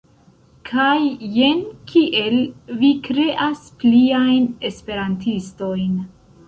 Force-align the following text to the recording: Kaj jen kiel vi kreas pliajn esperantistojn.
Kaj 0.69 0.95
jen 1.33 1.61
kiel 1.93 2.39
vi 2.81 2.91
kreas 3.09 3.65
pliajn 3.85 4.53
esperantistojn. 4.73 5.99